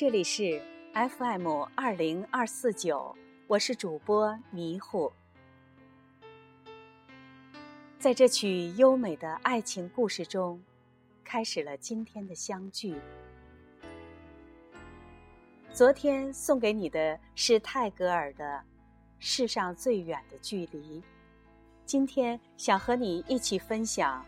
[0.00, 0.58] 这里是
[0.94, 3.14] FM 二零二四九，
[3.46, 5.12] 我是主播迷糊。
[7.98, 10.58] 在这曲优美的爱情故事中，
[11.22, 12.96] 开始了今天的相聚。
[15.70, 18.54] 昨天送给你的是泰戈尔的
[19.18, 20.98] 《世上最远的距离》，
[21.84, 24.24] 今天想和你一起分享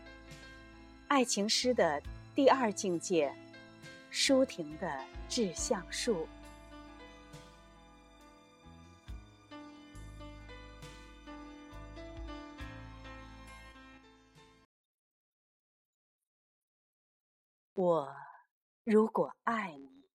[1.07, 1.99] 爱情诗的
[2.35, 3.33] 第二境界——
[4.13, 5.03] 舒婷的。
[5.29, 6.27] 致橡树，
[17.73, 18.15] 我
[18.83, 20.05] 如果爱你，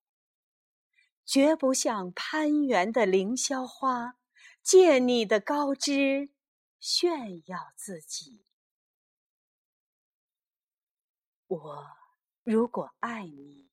[1.25, 4.15] 绝不像攀援的凌霄花，
[4.62, 6.31] 借你的高枝
[6.78, 8.44] 炫耀自己。
[11.48, 11.87] 我
[12.44, 13.67] 如果爱你。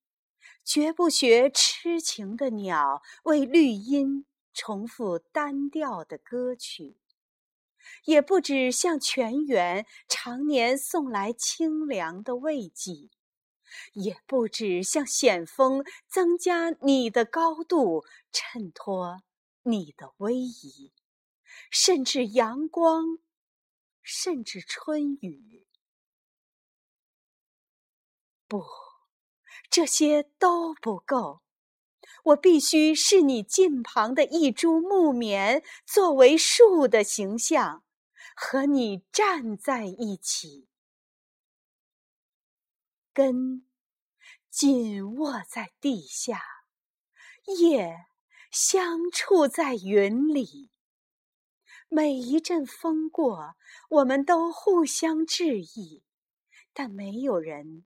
[0.64, 6.98] 绝不学痴情的鸟为绿荫重复单调的歌曲，
[8.06, 13.10] 也不止向泉源常年送来清凉的慰藉，
[13.94, 19.22] 也不止向险峰增加你的高度，衬托
[19.64, 20.92] 你的威仪，
[21.70, 23.20] 甚至阳光，
[24.02, 25.68] 甚至春雨，
[28.48, 28.85] 不。
[29.70, 31.42] 这些都不够，
[32.24, 37.84] 我必须是你近旁的一株木棉，作为树的形象，
[38.36, 40.68] 和你站在一起，
[43.14, 43.66] 根
[44.50, 46.42] 紧握在地下，
[47.60, 48.06] 叶
[48.52, 50.70] 相触在云里。
[51.88, 53.56] 每一阵风过，
[53.90, 56.04] 我们都互相致意，
[56.74, 57.86] 但没有人。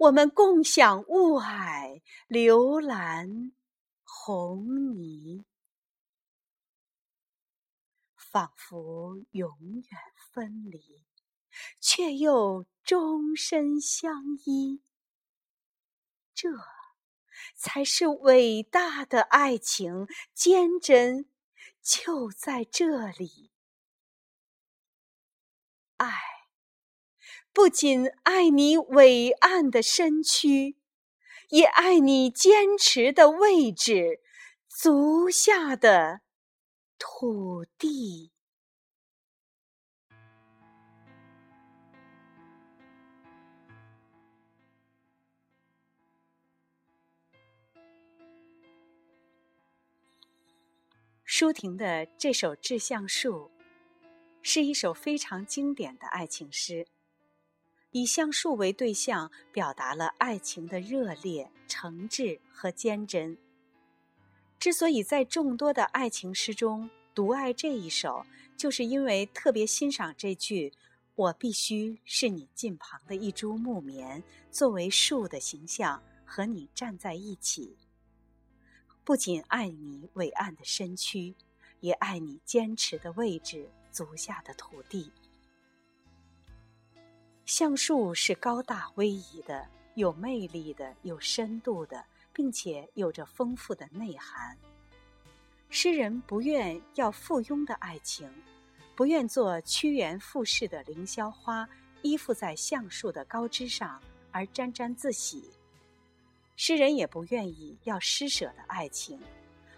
[0.00, 3.52] 我们共享雾霭、流岚、
[4.02, 5.44] 红泥，
[8.16, 10.00] 仿佛永远
[10.32, 11.04] 分离，
[11.80, 14.82] 却又终身相依。
[16.32, 16.48] 这
[17.54, 21.28] 才是伟大的爱情，坚贞
[21.82, 23.50] 就在这里。
[25.98, 26.29] 爱。
[27.52, 30.76] 不仅爱你伟岸的身躯，
[31.48, 34.20] 也爱你坚持的位置，
[34.68, 36.20] 足下的
[36.98, 38.30] 土地。
[51.24, 53.50] 舒婷的这首《致橡树》，
[54.42, 56.86] 是一首非常经典的爱情诗。
[57.92, 63.36] 以橡树为对象，表达了爱情的热烈、诚挚和坚贞。
[64.58, 68.24] 之所以在众多的爱情诗中独爱这一首，
[68.56, 70.72] 就是因为特别欣赏这句
[71.16, 77.76] ：“我必须是你近旁的一株木棉，作为树的形象和你站在一起。
[79.02, 81.34] 不仅爱你伟岸的身躯，
[81.80, 85.10] 也爱你坚持的位置，足下的土地。”
[87.50, 89.66] 橡树是高大威仪的、
[89.96, 94.56] 有魅力的、有深度的，并且有着丰富的内涵。
[95.68, 98.32] 诗人不愿要附庸的爱情，
[98.94, 101.68] 不愿做趋炎附势的凌霄花，
[102.02, 104.00] 依附在橡树的高枝上
[104.30, 105.50] 而沾沾自喜。
[106.54, 109.20] 诗人也不愿意要施舍的爱情，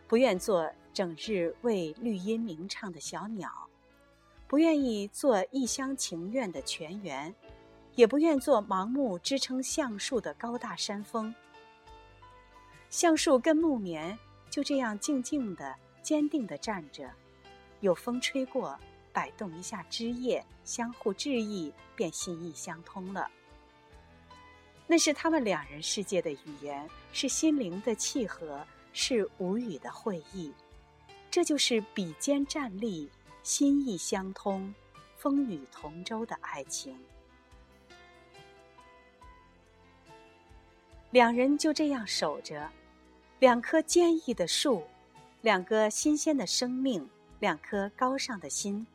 [0.06, 3.50] 不愿做整日为绿荫鸣唱的小鸟，
[4.46, 7.34] 不愿意做一厢情愿的泉源。
[7.94, 11.34] 也不愿做盲目支撑橡树的高大山峰。
[12.90, 14.18] 橡树跟木棉
[14.50, 17.10] 就这样静静的、坚定的站着，
[17.80, 18.78] 有风吹过，
[19.12, 23.30] 摆动一下枝叶，相互致意，便心意相通了。
[24.86, 30.52] 那是他们两人世界的语言，是心灵的契合，是无语的会意。
[31.30, 33.10] 这就是比肩站立、
[33.42, 34.74] 心意相通、
[35.16, 36.94] 风雨同舟的爱情。
[41.12, 42.67] 两人就这样守着，
[43.38, 44.82] 两棵坚毅的树，
[45.43, 47.06] 两个新鲜的生命，
[47.38, 48.87] 两颗高尚的心。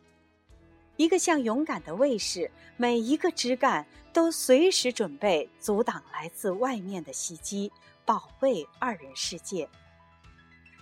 [0.96, 7.72] 一个像勇敢的卫士，每一个枝干都随时准备阻挡来自外面的袭击，
[8.04, 9.70] 保卫二人世界。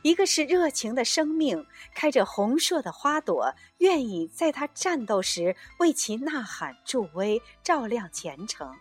[0.03, 8.73] 一个是热情的生命，开着红硕的花朵，愿意在他战斗时为其呐喊助威，照亮前程。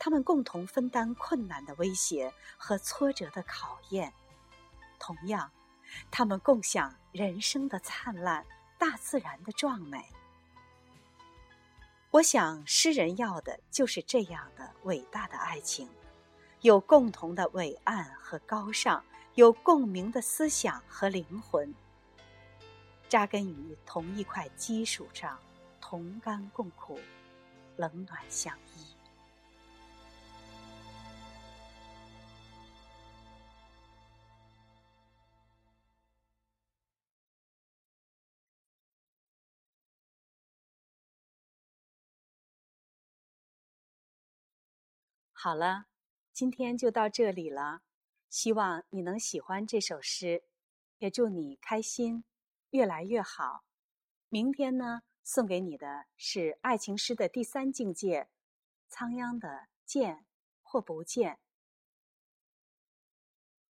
[0.00, 4.12] 他们共同分担困难的威胁和挫折的考验，
[4.98, 5.52] 同样，
[6.10, 8.44] 他们共享人生的灿烂。
[8.78, 10.02] 大自然的壮美，
[12.12, 15.86] 我想诗人要的就是这样的伟大的爱情，
[16.62, 19.04] 有共同的伟岸和高尚，
[19.34, 21.74] 有共鸣的思想和灵魂，
[23.06, 25.38] 扎根于同一块基础上，
[25.78, 26.98] 同甘共苦，
[27.76, 28.99] 冷暖相依。
[45.42, 45.86] 好了，
[46.34, 47.80] 今天就到这里了。
[48.28, 50.44] 希望你能喜欢这首诗，
[50.98, 52.24] 也祝你开心，
[52.72, 53.64] 越来越好。
[54.28, 58.28] 明天呢，送给你的是爱情诗的第三境界——
[58.90, 60.26] 仓央的见
[60.60, 61.38] 或不见。